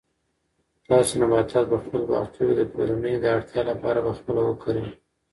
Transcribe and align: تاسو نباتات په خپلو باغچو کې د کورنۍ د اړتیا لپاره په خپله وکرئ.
تاسو 0.87 1.13
نباتات 1.21 1.65
په 1.71 1.77
خپلو 1.81 2.01
باغچو 2.11 2.41
کې 2.47 2.53
د 2.57 2.61
کورنۍ 2.73 3.13
د 3.19 3.25
اړتیا 3.35 3.61
لپاره 3.71 3.99
په 4.05 4.11
خپله 4.19 4.41
وکرئ. 4.45 4.85